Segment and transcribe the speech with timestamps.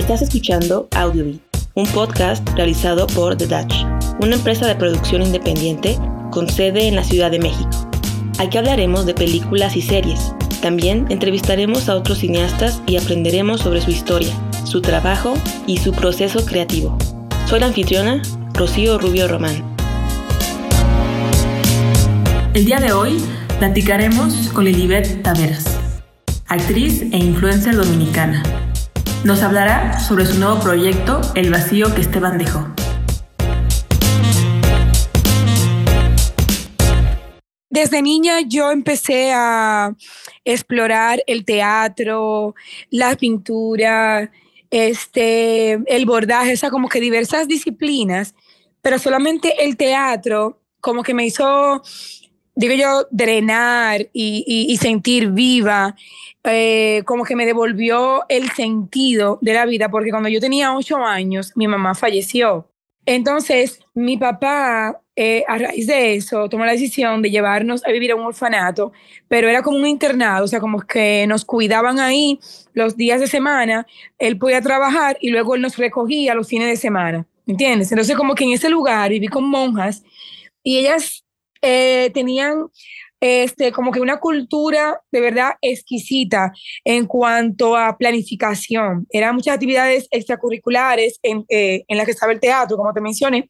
[0.00, 1.42] Estás escuchando Audiobeat,
[1.74, 3.84] un podcast realizado por The Dutch,
[4.18, 5.98] una empresa de producción independiente
[6.30, 7.68] con sede en la Ciudad de México.
[8.38, 10.32] Aquí hablaremos de películas y series.
[10.62, 14.32] También entrevistaremos a otros cineastas y aprenderemos sobre su historia,
[14.64, 15.34] su trabajo
[15.66, 16.96] y su proceso creativo.
[17.44, 18.22] Soy la anfitriona,
[18.54, 19.62] Rocío Rubio Román.
[22.54, 23.22] El día de hoy
[23.58, 25.66] platicaremos con Lilibet Taveras,
[26.48, 28.69] actriz e influencer dominicana.
[29.22, 32.66] Nos hablará sobre su nuevo proyecto El vacío que Esteban dejó.
[37.68, 39.94] Desde niña yo empecé a
[40.42, 42.54] explorar el teatro,
[42.88, 44.30] la pintura,
[44.70, 48.34] este, el bordaje, o sea, como que diversas disciplinas,
[48.80, 51.82] pero solamente el teatro como que me hizo
[52.60, 55.96] digo yo, drenar y, sentir viva,
[56.44, 60.98] eh, como que me devolvió el sentido de la vida, porque cuando yo tenía ocho
[60.98, 62.68] años, mi mamá falleció.
[63.06, 68.12] Entonces, mi papá, eh, a raíz de eso, tomó la decisión de llevarnos a vivir
[68.12, 68.92] a un orfanato,
[69.26, 72.38] pero era como un internado, o sea, como que nos cuidaban ahí
[72.74, 73.86] los días de semana,
[74.18, 77.90] él podía trabajar y luego él nos recogía los fines de semana, ¿entiendes?
[77.90, 80.04] Entonces, como que en ese lugar viví con monjas
[80.62, 81.24] y ellas
[81.62, 82.66] eh, tenían
[83.20, 86.52] este, como que una cultura de verdad exquisita
[86.84, 89.06] en cuanto a planificación.
[89.10, 93.48] Eran muchas actividades extracurriculares en, eh, en las que estaba el teatro, como te mencioné,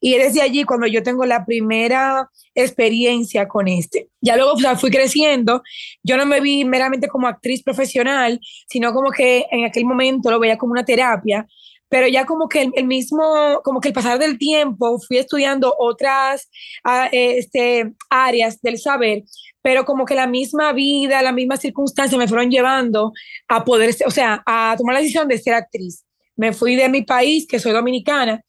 [0.00, 4.08] y desde allí cuando yo tengo la primera experiencia con este.
[4.20, 5.62] Ya luego fui creciendo,
[6.02, 10.38] yo no me vi meramente como actriz profesional, sino como que en aquel momento lo
[10.38, 11.46] veía como una terapia
[11.88, 16.48] pero ya como que el, mismo, como que el pasar del tiempo fui estudiando otras
[16.84, 19.24] ah, este, áreas del saber,
[19.62, 23.12] pero como que la misma vida, la misma circunstancia me fueron llevando
[23.48, 26.04] a poder, o sea, a tomar la decisión de ser actriz.
[26.36, 28.42] Me fui de mi país, que soy dominicana,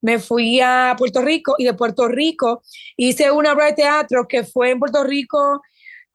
[0.00, 2.62] me fui a Puerto Rico y de Puerto Rico
[2.96, 5.60] hice una obra de teatro que fue en Puerto Rico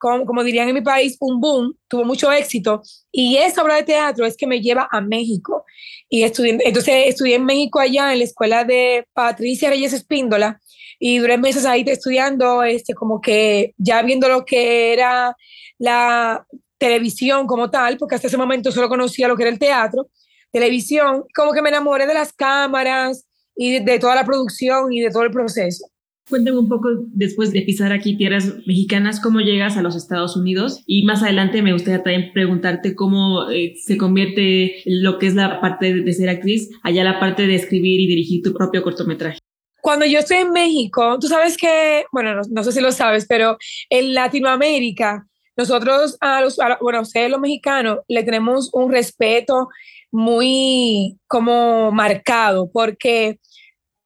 [0.01, 2.81] como, dirían en mi país, un boom, tuvo mucho éxito.
[3.11, 5.65] Y esa obra de teatro es que me lleva a México.
[6.09, 10.59] Y estudié, entonces estudié en México allá en la escuela de Patricia Reyes Espíndola
[10.99, 15.35] y duré meses ahí estudiando, este, como que ya viendo lo que era
[15.77, 16.45] la
[16.77, 20.09] televisión como tal, porque hasta ese momento solo conocía lo que era el teatro,
[20.51, 23.25] televisión, como que me enamoré de las cámaras
[23.55, 25.90] y de toda la producción y de todo el proceso.
[26.29, 30.81] Cuéntame un poco después de pisar aquí tierras mexicanas, cómo llegas a los Estados Unidos
[30.85, 35.59] y más adelante me gustaría también preguntarte cómo eh, se convierte lo que es la
[35.59, 39.39] parte de, ser actriz, allá la parte de escribir y dirigir tu propio cortometraje.
[39.81, 43.57] Cuando yo estoy en México, tú sabes que, bueno, no, sé si lo sabes, pero
[43.89, 45.27] en Latinoamérica,
[45.57, 49.69] nosotros, a los, bueno, a ustedes los mexicanos, le tenemos un respeto
[50.11, 53.39] muy como marcado, porque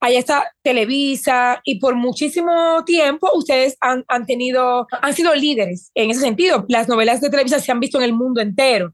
[0.05, 6.11] allá está Televisa y por muchísimo tiempo ustedes han, han, tenido, han sido líderes en
[6.11, 6.65] ese sentido.
[6.67, 8.93] Las novelas de Televisa se han visto en el mundo entero.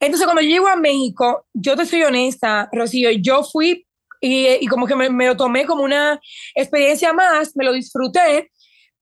[0.00, 3.86] Entonces, cuando yo llego a México, yo te soy honesta, Rocío, yo fui
[4.20, 6.20] y, y como que me, me, lo tomé como una
[6.54, 8.50] experiencia más, me lo disfruté,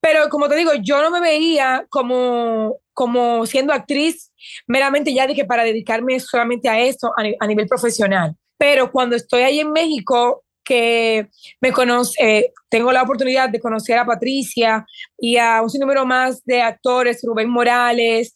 [0.00, 4.32] pero como te digo, yo no me veía como, como siendo actriz
[4.66, 8.34] meramente ya que para dedicarme solamente a esto a nivel profesional.
[8.59, 11.29] Pero cuando estoy ahí en México, que
[11.61, 14.87] me conoce, eh, tengo la oportunidad de conocer a Patricia
[15.19, 18.35] y a un sinnúmero más de actores, Rubén Morales,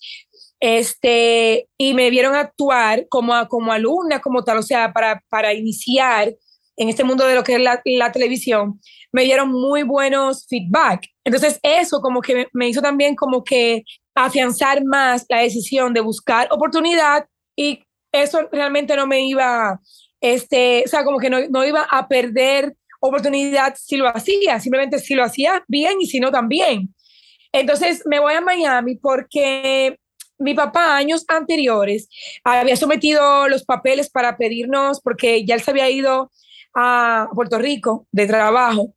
[0.61, 6.35] este, y me vieron actuar como, como alumna, como tal, o sea, para, para iniciar
[6.77, 8.81] en este mundo de lo que es la, la televisión,
[9.13, 11.07] me dieron muy buenos feedback.
[11.25, 13.83] Entonces eso como que me hizo también como que
[14.15, 19.81] afianzar más la decisión de buscar oportunidad y eso realmente no me iba
[20.21, 24.99] este, o sea, como que no, no iba a perder oportunidad si lo hacía, simplemente
[24.99, 26.95] si lo hacía bien y si no también.
[27.53, 29.99] Entonces me voy a Miami porque
[30.39, 32.09] mi papá años anteriores
[32.45, 36.31] había sometido los papeles para pedirnos, porque ya él se había ido
[36.75, 38.95] a Puerto Rico de trabajo.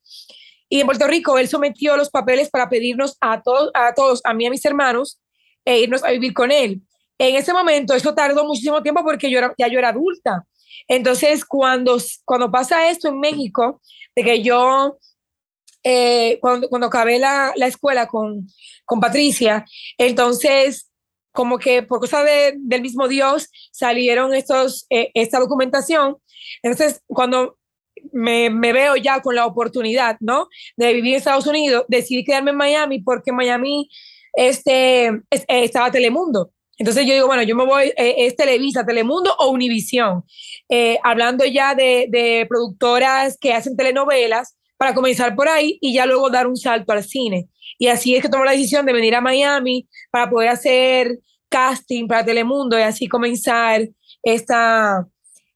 [0.69, 4.33] Y en Puerto Rico él sometió los papeles para pedirnos a todos, a todos, a
[4.33, 5.19] mí y a mis hermanos,
[5.65, 6.81] e irnos a vivir con él.
[7.17, 10.45] En ese momento, eso tardó muchísimo tiempo porque yo ya yo era adulta.
[10.87, 13.81] Entonces, cuando, cuando pasa esto en México,
[14.15, 14.97] de que yo,
[15.83, 18.47] eh, cuando, cuando acabé la, la escuela con,
[18.85, 19.65] con Patricia,
[19.97, 20.91] entonces
[21.31, 26.17] como que por cosa de, del mismo Dios salieron estos, eh, esta documentación.
[26.61, 27.57] Entonces, cuando
[28.11, 30.47] me, me, veo ya con la oportunidad, ¿no?
[30.75, 33.89] De vivir en Estados Unidos, decidí quedarme en Miami porque Miami
[34.33, 36.51] este, estaba Telemundo.
[36.81, 40.23] Entonces yo digo, bueno, yo me voy, eh, es Televisa, Telemundo o Univisión,
[40.67, 46.31] eh, hablando ya de, productoras que hacen telenovelas, para comenzar por ahí y ya luego
[46.31, 47.49] dar un salto al cine.
[47.77, 51.19] Y así es que tomó la decisión de venir a Miami para poder hacer
[51.49, 53.87] casting para Telemundo y así comenzar
[54.23, 55.07] esta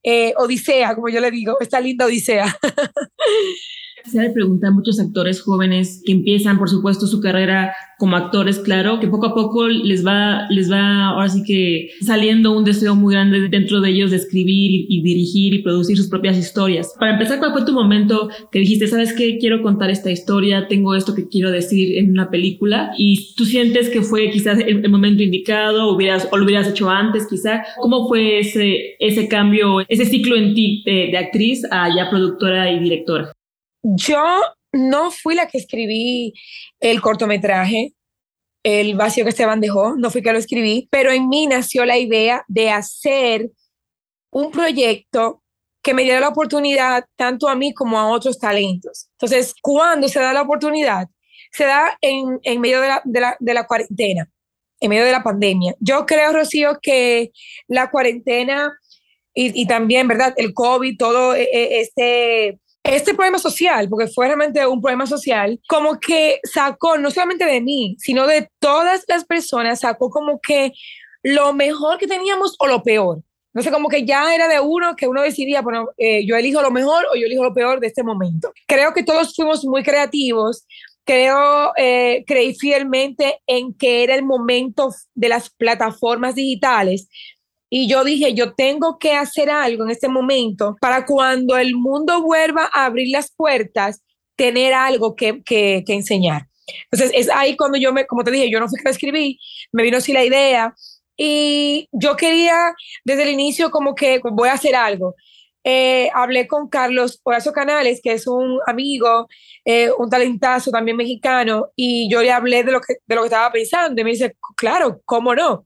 [0.03, 2.55] eh, odisea, como yo le digo, esta linda odisea.
[4.11, 8.59] Se le pregunta a muchos actores jóvenes que empiezan, por supuesto, su carrera como actores,
[8.59, 12.95] claro, que poco a poco les va, les va ahora sí que saliendo un deseo
[12.95, 16.93] muy grande dentro de ellos de escribir y, dirigir y producir sus propias historias.
[16.99, 20.93] Para empezar, ¿cuál fue tu momento que dijiste, sabes qué, quiero contar esta historia, tengo
[20.95, 25.23] esto que quiero decir en una película y tú sientes que fue quizás el, momento
[25.23, 27.63] indicado, hubieras, o lo hubieras hecho antes quizá?
[27.79, 32.71] ¿Cómo fue ese, ese cambio, ese ciclo en ti de, de actriz a ya productora
[32.71, 33.31] y directora?
[33.87, 34.41] Yo
[34.71, 36.33] no fui la que escribí
[36.79, 37.93] el cortometraje,
[38.63, 41.99] el vacío que Esteban dejó, no fui que lo escribí, pero en mí nació la
[41.99, 43.51] idea de hacer
[44.31, 45.43] un proyecto
[45.83, 49.07] que me diera la oportunidad tanto a mí como a otros talentos.
[49.11, 51.07] Entonces, cuando se da la oportunidad,
[51.51, 54.27] se da en, en medio de la, de, la, cuarentena,
[54.79, 55.75] en medio de la pandemia.
[55.79, 57.31] Yo creo, Rocío, que
[57.67, 58.73] la cuarentena
[59.31, 60.33] y, y también, ¿verdad?
[60.37, 65.59] El COVID, todo e, e, este este problema social, porque fue realmente un problema social,
[65.67, 70.71] como que sacó, no solamente de mí, sino de todas las personas, sacó como que
[71.23, 73.23] lo mejor que teníamos o lo peor.
[73.53, 76.61] No sé, como que ya era de uno que uno decidía, bueno, eh, yo elijo
[76.61, 78.51] lo mejor o yo elijo lo peor de este momento.
[78.67, 80.67] Creo que todos fuimos muy creativos.
[81.05, 87.07] Creo, eh, creí fielmente en que era el momento de las plataformas digitales
[87.77, 92.21] y yo dije, yo tengo que hacer algo en este momento para cuando el mundo
[92.21, 94.01] vuelva a abrir las puertas,
[94.37, 96.47] tener algo que, que, que enseñar.
[96.89, 99.39] Entonces es ahí cuando yo me, como te dije, yo no fui que escribí,
[99.73, 100.73] me vino así la idea
[101.17, 102.73] y yo quería
[103.03, 105.13] desde el inicio como que voy a hacer algo.
[105.65, 109.27] Eh, hablé con Carlos Horacio Canales, que es un amigo,
[109.65, 113.27] eh, un talentazo también mexicano, y yo le hablé de lo, que, de lo que
[113.27, 115.65] estaba pensando y me dice, claro, ¿cómo no?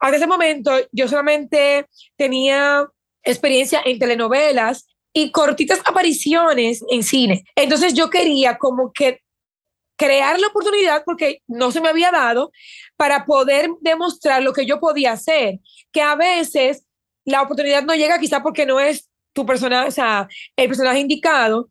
[0.00, 1.86] Hasta ese momento yo solamente
[2.16, 2.86] tenía
[3.22, 7.44] experiencia en telenovelas y cortitas apariciones en cine.
[7.54, 9.20] Entonces yo quería como que
[9.96, 12.50] crear la oportunidad porque no se me había dado
[12.96, 15.60] para poder demostrar lo que yo podía hacer,
[15.92, 16.86] que a veces
[17.26, 20.26] la oportunidad no llega quizá porque no es tu personaje, o sea,
[20.56, 21.68] el personaje indicado,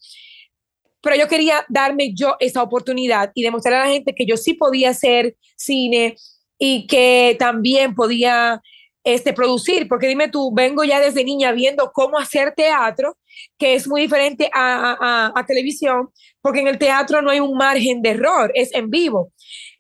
[1.02, 4.54] pero yo quería darme yo esa oportunidad y demostrar a la gente que yo sí
[4.54, 6.16] podía hacer cine,
[6.60, 8.62] y que también podía
[9.04, 13.18] este, producir, porque dime tú, vengo ya desde niña viendo cómo hacer teatro,
[13.58, 16.10] que es muy diferente a, a, televisión,
[16.42, 19.32] porque en el teatro no hay un margen de error, es en vivo.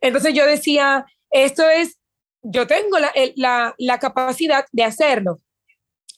[0.02, 1.98] Entonces yo decía, esto es,
[2.42, 5.42] yo tengo la, la, la capacidad de hacerlo.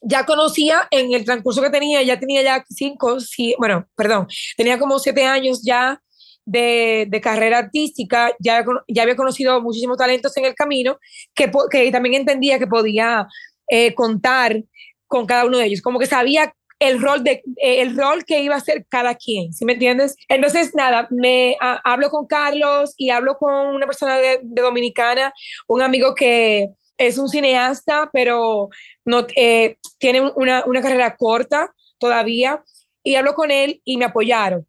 [0.04, 4.80] Ya conocía en el transcurso que tenía, ya tenía ya cinco, sí, bueno, perdón, tenía
[4.80, 6.02] como siete años ya
[6.46, 10.98] de, carrera artística, ya, ya había conocido muchísimos talentos en el camino,
[11.34, 13.28] que, que también entendía que podía
[13.68, 14.64] eh, contar
[15.08, 18.42] con cada uno de ellos, como que sabía el rol, de, eh, el rol que
[18.42, 20.16] iba a ser cada quien, ¿sí me entiendes?
[20.28, 25.32] Entonces, nada, me hablo con Carlos y hablo con una persona de, Dominicana,
[25.68, 28.70] un amigo que es un cineasta, pero
[29.06, 32.64] no, eh, tiene una, una carrera corta todavía,
[33.04, 34.68] y hablo con él y me apoyaron.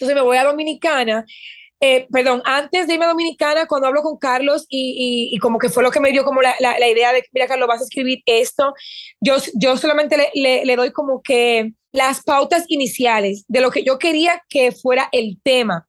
[0.00, 1.26] Entonces me voy a Dominicana.
[1.78, 5.68] Eh, perdón, antes de irme a Dominicana, cuando hablo con Carlos y, y, como que
[5.68, 8.22] fue lo que me dio como la, la, idea de, mira, Carlos, vas a escribir
[8.26, 8.74] esto,
[9.20, 13.98] yo, yo solamente le, le, doy como que las pautas iniciales de lo que yo
[13.98, 15.86] quería que fuera el tema.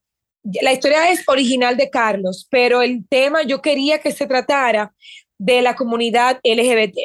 [0.61, 4.93] La historia es original de Carlos, pero el tema yo quería que se tratara
[5.37, 6.97] de la comunidad LGBT.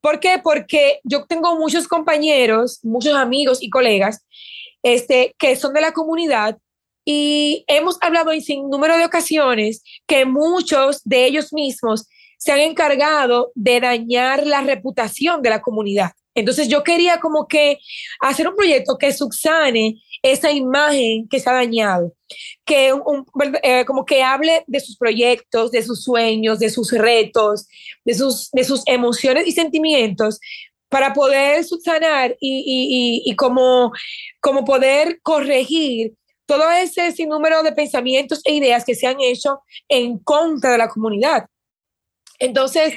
[0.00, 0.40] ¿Por qué?
[0.42, 4.24] Porque yo tengo muchos compañeros, muchos amigos y colegas
[4.82, 6.58] este, que son de la comunidad
[7.04, 12.06] y hemos hablado en sin número de ocasiones que muchos de ellos mismos
[12.36, 16.10] se han encargado de dañar la reputación de la comunidad.
[16.34, 17.78] Entonces yo quería como que
[18.20, 22.12] hacer un proyecto que subsane esa imagen que se ha dañado,
[22.64, 22.92] que
[23.62, 27.66] eh, como que hable de sus proyectos, de sus sueños, de sus retos,
[28.04, 30.40] de sus, de sus emociones y sentimientos,
[30.88, 33.92] para poder subsanar y, y, y, como,
[34.40, 36.14] como poder corregir
[36.46, 40.88] todo ese sinnúmero de pensamientos e ideas que se han hecho en contra de la
[40.88, 41.46] comunidad.
[42.38, 42.94] Entonces,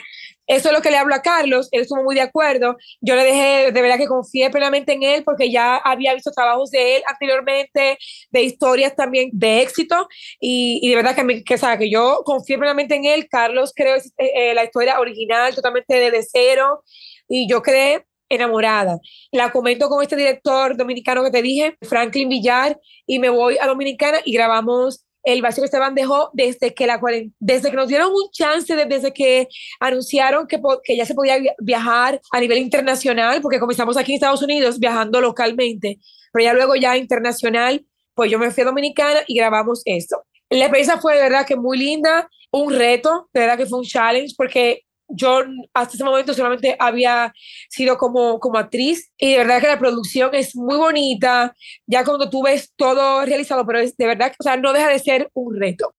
[0.47, 2.75] eso es lo que le hablo a Carlos, él estuvo muy de acuerdo.
[2.99, 6.71] Yo le dejé, de verdad que confié plenamente en él porque ya había visto trabajos
[6.71, 7.97] de él anteriormente,
[8.31, 10.09] de historias también de éxito
[10.41, 13.29] y, de verdad que, me, que, que yo confié plenamente en él.
[13.29, 16.83] Carlos creo eh, eh, la historia original totalmente de cero
[17.31, 18.99] y yo creé enamorada.
[19.31, 23.67] La comento con este director dominicano que te dije, Franklin Villar, y me voy a
[23.67, 26.99] Dominicana y grabamos el vacío que Esteban dejó desde que, la,
[27.39, 29.47] desde que nos dieron un chance, desde que
[29.79, 34.41] anunciaron que, que ya se podía viajar a nivel internacional, porque comenzamos aquí en Estados
[34.41, 35.99] Unidos viajando localmente,
[36.33, 40.23] pero ya luego ya internacional, pues yo me fui a Dominicana y grabamos esto.
[40.49, 43.85] La experiencia fue de verdad que muy linda, un reto, de verdad que fue un
[43.85, 45.39] challenge, porque yo
[45.73, 47.33] hasta ese momento solamente había
[47.69, 51.53] sido como, como actriz y de verdad que la producción es muy bonita,
[51.87, 54.99] ya cuando tú ves todo realizado, pero es de verdad, o sea, no deja de
[54.99, 55.93] ser un reto.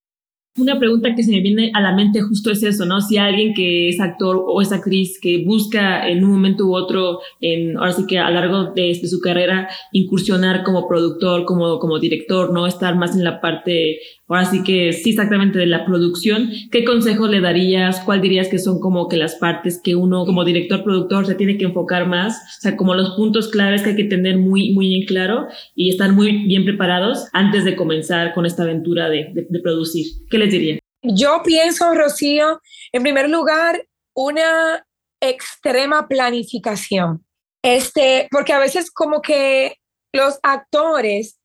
[0.59, 3.01] Una pregunta que se me viene a la mente justo es eso, ¿no?
[3.01, 7.21] Si alguien que es actor o es actriz que busca en un momento u otro,
[7.41, 11.79] en, ahora sí que a lo largo de, de, su carrera, incursionar como productor, como,
[11.79, 12.67] como director, ¿no?
[12.67, 14.01] Estar más en la parte
[14.35, 18.01] ahora sí que sí exactamente de la producción, ¿qué consejo le darías?
[18.01, 21.59] ¿Cuál dirías que son como que las partes que uno como director, productor se tiene
[21.59, 22.37] que enfocar más?
[22.59, 25.91] O sea, como los puntos claves que hay que tener muy, muy en claro y
[25.91, 30.07] estar muy bien preparados antes de comenzar con esta aventura de, de, de producir.
[30.31, 30.79] ¿Qué les diría?
[31.03, 32.61] Yo pienso, Rocío,
[32.93, 34.87] en primer lugar, una
[35.21, 37.25] extrema planificación.
[37.63, 39.77] Este, porque a veces como que
[40.13, 41.39] los actores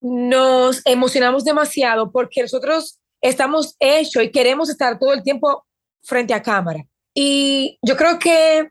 [0.00, 5.66] nos emocionamos demasiado porque nosotros estamos hechos y queremos estar todo el tiempo
[6.02, 6.84] frente a cámara.
[7.14, 8.68] Y yo creo que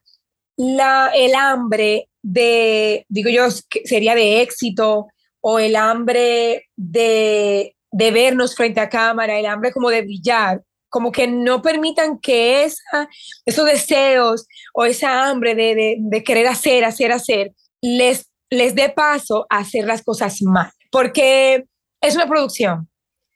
[0.55, 3.47] la, el hambre de, digo yo,
[3.83, 5.07] sería de éxito
[5.41, 11.11] o el hambre de, de vernos frente a cámara, el hambre como de brillar, como
[11.11, 13.09] que no permitan que esa,
[13.45, 18.89] esos deseos o esa hambre de, de, de querer hacer, hacer, hacer, les, les dé
[18.89, 21.65] paso a hacer las cosas mal porque
[22.01, 22.89] es una producción.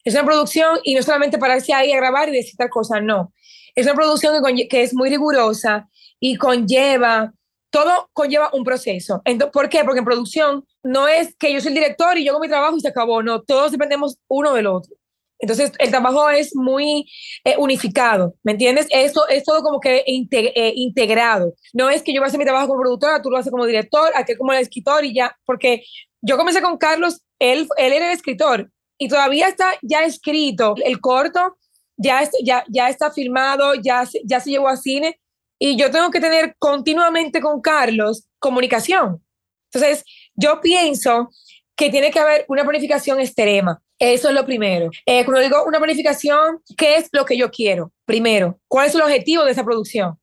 [0.03, 3.33] Es una producción y no solamente pararse ahí a grabar y decir tal cosa, no.
[3.75, 4.33] Es una producción
[4.69, 5.87] que, es muy rigurosa
[6.19, 7.33] y conlleva,
[7.69, 9.21] todo conlleva un proceso.
[9.25, 9.83] Entonces, ¿Por qué?
[9.83, 12.75] Porque en producción no es que yo soy el director y yo hago mi trabajo
[12.75, 14.93] y se acabó, no, todos dependemos uno del otro.
[15.41, 17.09] Entonces, el trabajo es muy
[17.43, 18.87] eh, unificado, ¿me entiendes?
[18.91, 21.55] Eso es todo como que eh, integrado.
[21.73, 23.65] No es que yo voy a hacer mi trabajo como productora, tú lo haces como
[23.65, 25.83] director, aquel como el escritor y ya, porque
[26.21, 31.01] yo comencé con Carlos él, él era el escritor y todavía está ya escrito el
[31.01, 31.57] corto,
[31.97, 35.19] ya, ya, ya está filmado, ya, ya se llevó a cine
[35.59, 39.23] y yo tengo que tener continuamente con Carlos comunicación.
[39.71, 40.03] Entonces,
[40.35, 41.29] yo pienso
[41.75, 43.81] que tiene que haber una planificación extrema.
[43.97, 44.89] Eso es lo primero.
[45.05, 47.91] Eh, cuando digo una planificación, ¿qué es lo que yo quiero?
[48.05, 50.19] Primero, ¿cuál es el objetivo de esa producción?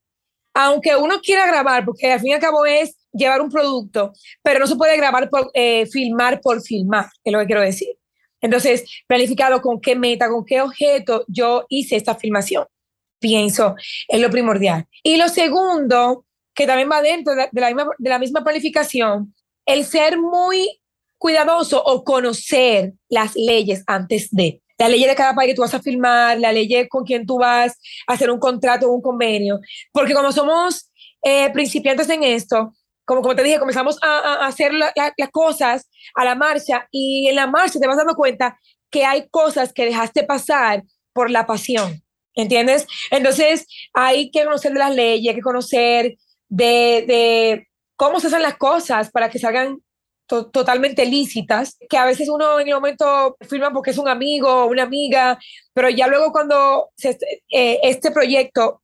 [0.55, 4.12] Aunque uno quiera grabar, porque al fin y al cabo es llevar un producto,
[4.43, 7.88] pero no se puede grabar, por, eh, filmar por filmar, es lo que quiero decir.
[8.41, 12.67] Entonces, planificado con qué meta, con qué objeto yo hice esta filmación.
[13.19, 13.75] Pienso,
[14.07, 14.87] es lo primordial.
[15.03, 16.25] Y lo segundo,
[16.55, 19.35] que también va dentro de la, misma, de la misma planificación,
[19.67, 20.81] el ser muy
[21.19, 24.62] cuidadoso o conocer las leyes antes de.
[24.79, 27.38] La ley de cada país que tú vas a filmar, la ley con quien tú
[27.38, 29.59] vas a hacer un contrato o un convenio.
[29.93, 32.73] Porque como somos eh, principiantes en esto,
[33.09, 34.93] como, como te dije, comenzamos a, hacer las
[35.33, 38.59] cosas a la marcha y en la marcha te vas dando cuenta
[38.91, 40.83] que hay cosas que dejaste pasar
[41.15, 42.03] por la pasión,
[42.35, 42.87] ¿entiendes?
[43.11, 46.17] Entonces hay que conocer de las leyes, hay que conocer
[46.50, 49.79] de, de cómo se hacen las cosas para que salgan
[50.27, 54.67] totalmente lícitas, que a veces uno en el momento firma porque es un amigo o
[54.67, 55.38] una amiga,
[55.73, 58.83] pero ya luego cuando eh, este proyecto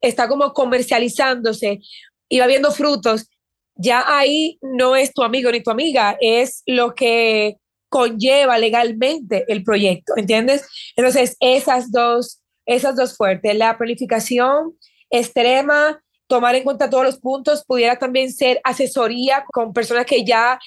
[0.00, 1.80] está como comercializándose
[2.28, 3.28] y va viendo frutos,
[3.76, 7.56] ya ahí no es tu amigo ni tu amiga, es lo que
[7.88, 10.66] conlleva legalmente el proyecto, ¿entiendes?
[10.96, 14.76] Entonces, esas dos, esas dos fuertes, la planificación
[15.10, 20.58] extrema, tomar en cuenta todos los puntos, pudiera también ser asesoría con personas que ya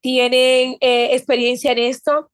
[0.00, 2.30] tienen eh, experiencia en esto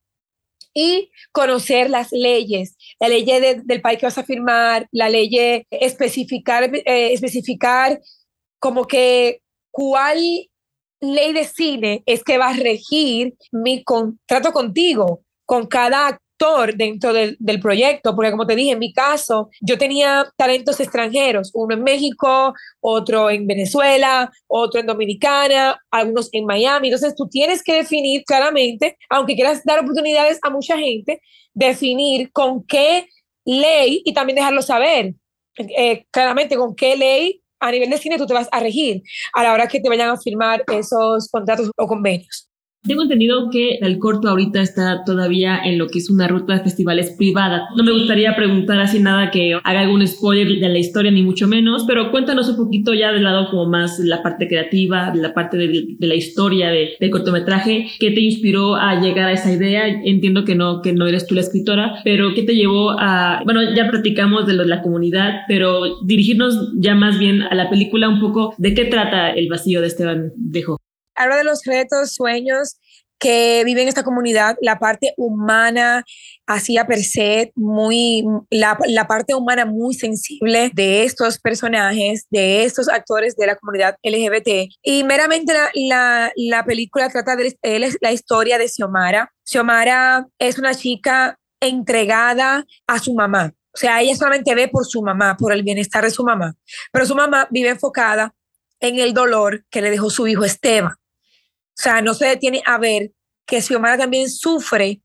[0.73, 6.69] y conocer las leyes, la ley del país que vas a firmar, la ley especificar,
[6.75, 8.01] eh, especificar
[8.59, 9.41] como que
[9.75, 10.17] cuál
[11.01, 17.11] ley de cine es que va a regir mi contrato contigo, con cada actor dentro
[17.11, 21.75] del, del, proyecto, porque como te dije, en mi caso, yo tenía talentos extranjeros, uno
[21.75, 27.73] en México, otro en Venezuela, otro en Dominicana, algunos en Miami, entonces tú tienes que
[27.73, 31.21] definir claramente, aunque quieras dar oportunidades a mucha gente,
[31.53, 33.07] definir con qué
[33.43, 35.15] ley y también dejarlo saber
[35.57, 39.01] eh, claramente con qué ley a nivel de cine tú te vas a regir
[39.33, 42.49] a la hora que te vayan a firmar esos contratos o convenios.
[42.87, 46.59] Tengo entendido que el corto ahorita está todavía en lo que es una ruta de
[46.59, 47.67] festivales privada.
[47.75, 51.47] No me gustaría preguntar así nada que haga algún spoiler de la historia, ni mucho
[51.47, 55.33] menos, pero cuéntanos un poquito ya del lado como más la parte creativa, de la
[55.33, 57.87] parte de, la historia de, del cortometraje.
[57.99, 59.87] ¿Qué te inspiró a llegar a esa idea?
[59.87, 63.61] Entiendo que no, que no eres tú la escritora, pero ¿qué te llevó a, bueno,
[63.75, 68.09] ya platicamos de lo de la comunidad, pero dirigirnos ya más bien a la película
[68.09, 70.77] un poco de qué trata el vacío de Esteban Dejo?
[71.15, 72.77] Habla de los retos, sueños
[73.19, 76.03] que vive en esta comunidad, la parte humana,
[76.45, 82.65] así a per se, muy, la, la, parte humana muy sensible de estos personajes, de
[82.65, 84.69] estos actores de la comunidad LGBT.
[84.83, 87.55] Y meramente la, la, la película trata de
[88.01, 89.31] la historia de Xiomara.
[89.43, 93.53] Xiomara es una chica entregada a su mamá.
[93.73, 96.55] O sea, ella solamente ve por su mamá, por el bienestar de su mamá.
[96.91, 98.33] Pero su mamá vive enfocada
[98.79, 100.93] en el dolor que le dejó su hijo Esteban.
[101.77, 103.11] O sea, no se detiene a ver
[103.45, 105.01] que Xiomara también sufre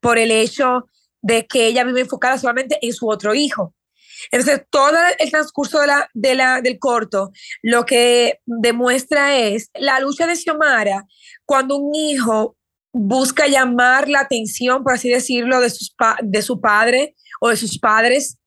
[0.00, 0.86] por el hecho
[1.20, 3.74] de que ella vive enfocada solamente en su otro hijo.
[4.30, 9.98] Entonces, todo el transcurso de la, de la, del corto lo que demuestra es la
[10.00, 11.06] lucha de Xiomara
[11.44, 12.56] cuando un hijo
[12.92, 17.78] busca llamar la atención, por así decirlo, de, sus de su padre o de sus
[17.78, 18.38] padres,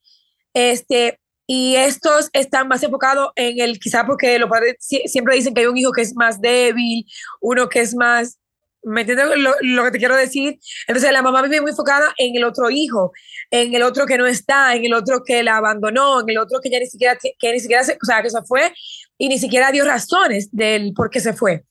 [0.54, 5.62] este, y estos están más enfocados en el, quizá porque los padres siempre dicen que
[5.62, 7.06] hay un hijo que es más débil,
[7.40, 8.40] uno que es más,
[8.84, 9.28] ¿me entiendes
[9.62, 10.58] lo, que te quiero decir?
[10.88, 13.12] Entonces la mamá vive muy enfocada en el otro hijo,
[13.52, 16.60] en el otro que no está, en el otro que la abandonó, en el otro
[16.62, 18.74] que ya ni siquiera, que ni siquiera, se, o sea, que se fue
[19.18, 21.64] y ni siquiera dio razones del por qué se fue.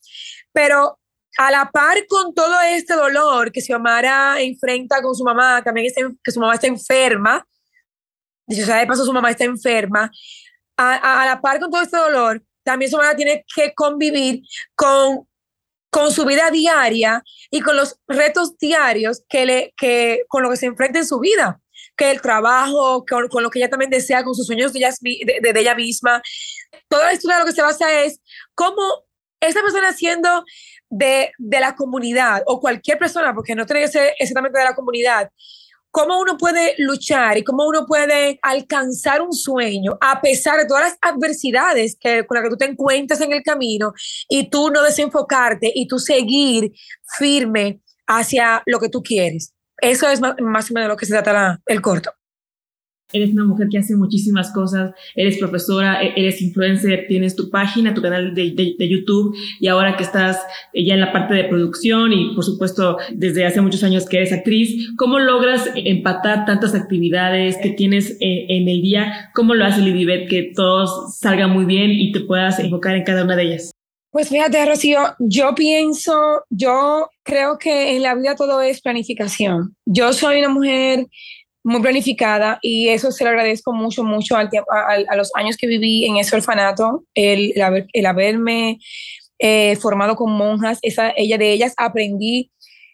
[0.53, 1.01] Pero
[1.37, 6.31] a la par con todo este dolor que Xiomara enfrenta con su mamá, también que
[6.31, 7.45] su mamá está enferma,
[8.47, 10.11] dicho sea de paso, su mamá está enferma.
[10.77, 14.43] A, la par con todo este dolor, también su mamá tiene que convivir
[14.75, 15.29] con,
[15.91, 20.57] con su vida diaria y con los retos diarios que le, que, con lo que
[20.57, 21.61] se enfrenta en su vida,
[21.97, 24.91] que el trabajo, con, con lo que ella también desea, con sus sueños de ella,
[25.01, 26.21] de, de ella misma.
[26.89, 28.21] Toda la historia lo que se basa es
[28.55, 29.05] cómo
[29.41, 30.45] esta persona siendo
[30.91, 34.75] de, de la comunidad o cualquier persona, porque no tiene que ser exactamente de la
[34.75, 35.31] comunidad,
[35.95, 40.83] cómo uno puede luchar y cómo uno puede alcanzar un sueño a pesar de todas
[40.83, 43.93] las adversidades que, con las que tú te encuentras en el camino
[44.29, 46.73] y tú no desenfocarte y tú seguir
[47.17, 49.55] firme hacia lo que tú quieres.
[49.81, 52.11] Eso es más, o menos lo que se trata el corto
[53.13, 57.95] eres una mujer que hace muchísimas cosas, eres profesora, e-, eres influencer, tienes tu página,
[57.95, 60.39] tu canal de, de, YouTube y ahora que estás
[60.75, 64.33] ya en la parte de producción y por supuesto desde hace muchos años que eres
[64.33, 69.31] actriz, ¿cómo logras empatar tantas actividades que tienes eh, en, el día?
[69.35, 73.25] ¿Cómo lo hace Lidibet que todo salga muy bien y te puedas enfocar en cada
[73.25, 73.71] una de ellas?
[74.11, 79.75] Pues fíjate, Rocío, yo pienso, yo creo que en la vida todo es planificación.
[79.87, 81.09] Yo soy una mujer
[81.65, 86.05] muy planificada y eso se lo agradezco mucho, mucho al a, los años que viví
[86.05, 87.55] en ese orfanato, el,
[87.93, 88.79] el, haberme
[89.39, 92.53] eh, formado con monjas, esa, ella, de ellas aprendí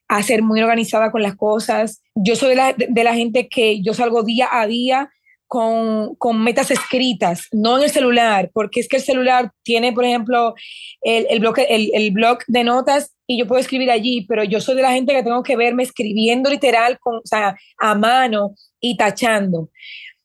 [0.09, 2.03] a ser muy organizada con las cosas.
[2.15, 5.11] Yo soy de la, de la gente que yo salgo día a día
[5.51, 10.05] con, con, metas escritas, no en el celular, porque es que el celular tiene, por
[10.05, 10.55] ejemplo,
[11.03, 14.61] el, el, blog, el, el blog de notas y yo puedo escribir allí, pero yo
[14.61, 18.55] soy de la gente que tengo que verme escribiendo literal, con, o sea, a mano
[18.79, 19.71] y tachando.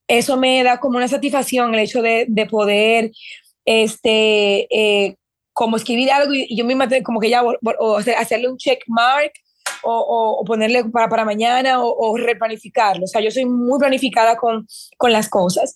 [0.07, 3.09] Eso me da como una satisfacción el hecho de, de poder,
[3.65, 5.15] este, eh,
[5.53, 9.31] como escribir algo y, yo misma como que ya, o, hacerle un check mark
[9.85, 13.05] o, ponerle para, para mañana o, replanificarlo.
[13.05, 14.67] O sea, yo soy muy planificada con,
[14.97, 15.75] con las cosas.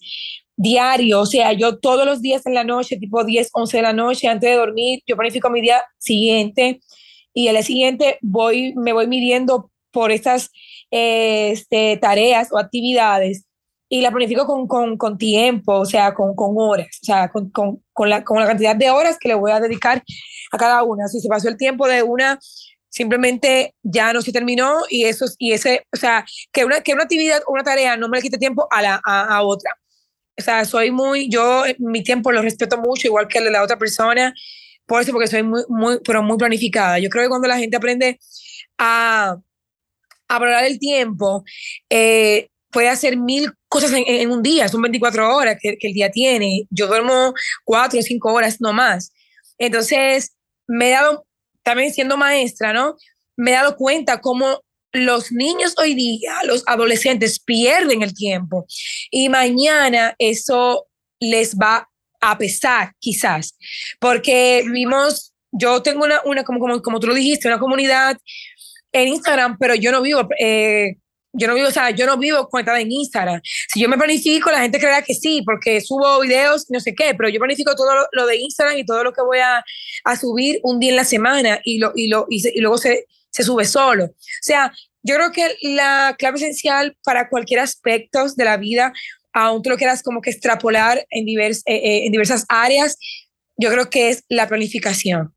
[0.55, 3.93] Diario, o sea, yo todos los días en la noche, tipo 10, 11 de la
[3.93, 6.81] noche, antes de dormir, yo planifico mi día siguiente
[7.33, 10.51] y el día siguiente voy, me voy midiendo por estas
[10.91, 13.45] este, tareas o actividades
[13.89, 17.51] y la planifico con, con, con tiempo, o sea, con, con horas, o sea, con,
[18.09, 20.03] la, con la cantidad de horas que le voy a dedicar
[20.51, 21.07] a cada una.
[21.07, 22.39] Si se pasó el tiempo de una
[22.89, 27.03] simplemente ya no se terminó y eso y ese, o sea, que una, que una
[27.03, 29.75] actividad una tarea no me le quite tiempo a la a, otra.
[30.37, 34.33] O sea, soy muy, yo mi tiempo lo respeto mucho, igual que la otra persona,
[34.85, 36.99] por eso porque soy muy, muy, pero muy planificada.
[36.99, 38.19] Yo creo que cuando la gente aprende
[38.77, 39.37] a,
[40.27, 41.43] a valorar el tiempo,
[41.89, 46.09] eh, puede hacer mil cosas en, un día, son 24 horas que, que el día
[46.11, 46.63] tiene.
[46.69, 47.33] Yo duermo
[47.65, 49.11] cuatro o cinco horas, no más.
[49.57, 50.35] Entonces,
[50.67, 51.25] me he dado
[51.69, 52.95] también siendo maestra, ¿no?
[53.37, 58.65] Me he dado cuenta cómo los niños hoy día, los adolescentes pierden el tiempo
[59.11, 60.87] y mañana eso
[61.19, 61.87] les va
[62.21, 63.55] a pesar quizás,
[63.99, 68.17] porque vimos, yo tengo una, una como, como, como tú lo dijiste, una comunidad
[68.91, 70.95] en Instagram, pero yo no vivo, eh,
[71.33, 73.41] yo no vivo, o sea, yo no vivo conectada en Instagram.
[73.43, 77.13] Si yo me planifico, la gente creerá que sí, porque subo videos, no sé qué,
[77.15, 79.63] pero yo planifico todo lo, de Instagram y todo lo que voy a,
[80.03, 83.43] a, subir un día en la semana y, lo, y, lo, y, luego se, se
[83.43, 84.05] sube solo.
[84.05, 88.91] O sea, yo creo que la clave esencial para cualquier aspecto de la vida,
[89.33, 92.97] aún tú lo quieras como que extrapolar en, divers, eh, eh, en diversas áreas,
[93.57, 95.33] yo creo que es la planificación.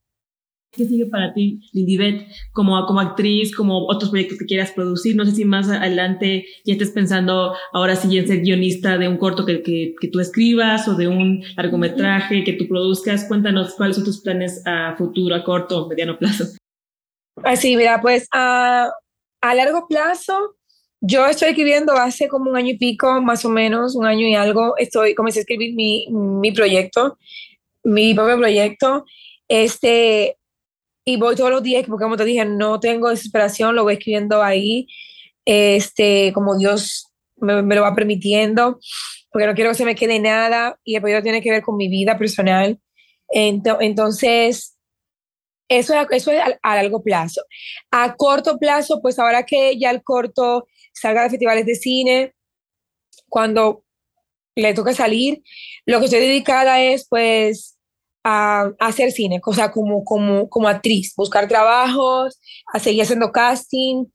[0.74, 5.14] ¿Qué sigue para ti, Lindibet, como, como actriz, como otros proyectos que quieras producir?
[5.14, 9.18] No sé si más adelante ya estés pensando ahora sí en ser guionista de un
[9.18, 13.26] corto que, que, que tú escribas o de un largometraje que tú produzcas.
[13.26, 16.46] Cuéntanos cuáles son tus planes a futuro, a corto mediano plazo.
[17.44, 18.90] Así, mira, pues a,
[19.42, 20.56] a largo plazo,
[21.02, 24.36] yo estoy escribiendo hace como un año y pico, más o menos, un año y
[24.36, 27.18] algo, estoy, comencé a escribir mi, mi proyecto,
[27.84, 29.04] mi propio proyecto,
[29.48, 30.38] este,
[31.04, 34.42] y voy todos los días, porque como te dije, no tengo desesperación, lo voy escribiendo
[34.42, 34.86] ahí,
[35.44, 38.78] este, como Dios me, me lo va permitiendo,
[39.30, 41.76] porque no quiero que se me quede nada, y el proyecto tiene que ver con
[41.76, 42.78] mi vida personal.
[43.28, 44.76] Entonces,
[45.68, 47.42] eso, eso es a, largo plazo.
[47.90, 52.34] A corto plazo, pues ahora que ya el corto salga de festivales de cine,
[53.28, 53.84] cuando
[54.54, 55.42] le toque salir,
[55.86, 57.78] lo que estoy dedicada es pues
[58.24, 62.40] a, hacer cine, o sea, como, como, como actriz, buscar trabajos,
[62.72, 64.06] a seguir haciendo casting,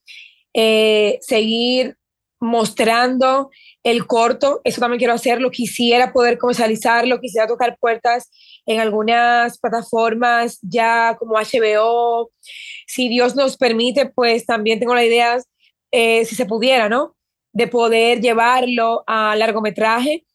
[0.54, 1.98] eh, seguir
[2.40, 3.50] mostrando
[3.84, 8.30] el corto, eso también quiero hacerlo, quisiera poder comercializarlo, quisiera tocar puertas
[8.66, 12.30] en algunas plataformas ya como HBO.
[12.86, 15.38] Si Dios nos permite, pues también tengo la idea,
[15.92, 17.16] eh, si se pudiera, ¿no?
[17.54, 20.26] De poder llevarlo a largometraje,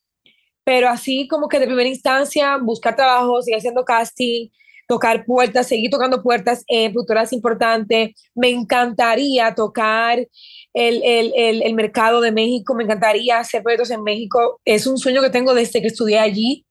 [0.65, 4.49] pero así como que de primera instancia buscar trabajo, seguir haciendo casting,
[4.87, 8.11] tocar puertas, seguir tocando puertas en productoras importantes.
[8.35, 14.03] Me encantaría tocar el, el, el, el, mercado de México, me encantaría hacer proyectos en
[14.03, 14.61] México.
[14.65, 16.67] Es un sueño que tengo desde que estudié allí.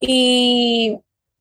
[0.00, 0.96] Y,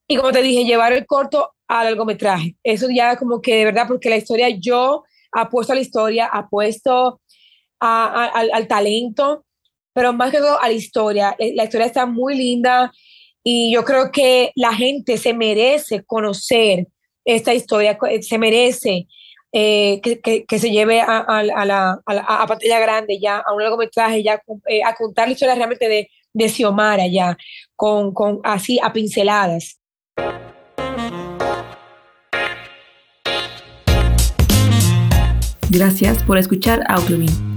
[0.08, 2.56] y como te dije, llevar el corto al largometraje.
[2.64, 7.22] Eso ya como que de verdad, porque la historia, yo apuesto a la historia, apuesto
[7.80, 9.46] a, al, al, talento,
[9.98, 11.36] pero más que todo a la historia.
[11.40, 12.94] Eh, la historia está muy linda
[13.44, 16.86] y yo creo que la gente se merece conocer
[17.26, 19.08] esta historia, se merece
[19.52, 24.22] eh, que, que, se lleve a, a, la, a, pantalla grande, ya a un largometraje,
[24.22, 27.36] ya eh, a contar la historia realmente de, de Xiomara ya,
[27.76, 29.80] con, con así a pinceladas.
[35.72, 37.57] Gracias por escuchar Audiobin,